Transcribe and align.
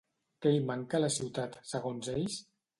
Què 0.45 0.53
hi 0.55 0.63
manca 0.69 0.97
a 0.99 1.03
la 1.05 1.11
ciutat, 1.19 1.61
segons 1.75 2.13
ells? 2.19 2.43